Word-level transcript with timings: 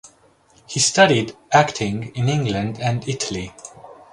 He 0.65 0.79
studied 0.79 1.37
acting 1.51 2.11
in 2.15 2.27
England 2.27 2.79
and 2.81 3.07
Italy. 3.07 3.53